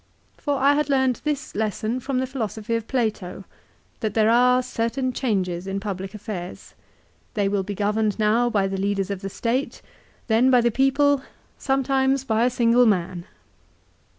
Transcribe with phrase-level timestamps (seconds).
[0.35, 3.43] For I had learned this lesson from the philosophy of Plato,
[3.99, 6.73] that there are certain changes in public affairs.
[7.35, 9.83] They will be governed now by the leaders of the State,
[10.25, 11.21] then by the people,
[11.59, 13.27] some times by a single man."